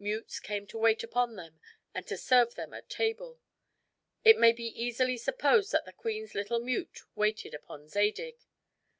Mutes 0.00 0.40
came 0.40 0.66
to 0.66 0.76
wait 0.76 1.04
upon 1.04 1.36
them 1.36 1.60
and 1.94 2.04
to 2.08 2.16
serve 2.16 2.56
them 2.56 2.74
at 2.74 2.88
table. 2.90 3.38
It 4.24 4.36
may 4.36 4.50
be 4.50 4.66
easily 4.66 5.16
supposed 5.16 5.70
that 5.70 5.84
the 5.84 5.92
queen's 5.92 6.34
little 6.34 6.58
mute 6.58 7.02
waited 7.14 7.54
upon 7.54 7.86
Zadig. 7.86 8.40